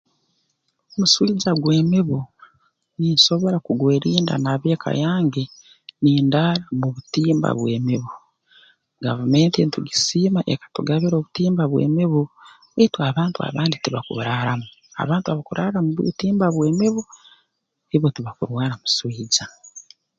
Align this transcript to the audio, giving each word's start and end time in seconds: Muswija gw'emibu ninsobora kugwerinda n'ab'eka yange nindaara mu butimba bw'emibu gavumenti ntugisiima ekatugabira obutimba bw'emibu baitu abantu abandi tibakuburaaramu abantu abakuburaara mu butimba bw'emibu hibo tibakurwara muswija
Muswija 0.97 1.51
gw'emibu 1.61 2.17
ninsobora 2.97 3.57
kugwerinda 3.65 4.33
n'ab'eka 4.39 4.89
yange 5.03 5.43
nindaara 6.01 6.63
mu 6.79 6.87
butimba 6.93 7.49
bw'emibu 7.59 8.11
gavumenti 9.05 9.57
ntugisiima 9.63 10.41
ekatugabira 10.53 11.15
obutimba 11.17 11.63
bw'emibu 11.71 12.21
baitu 12.73 12.97
abantu 13.09 13.37
abandi 13.47 13.75
tibakuburaaramu 13.83 14.67
abantu 15.01 15.25
abakuburaara 15.29 15.77
mu 15.85 15.91
butimba 15.97 16.45
bw'emibu 16.55 17.01
hibo 17.91 18.07
tibakurwara 18.15 18.73
muswija 18.81 19.43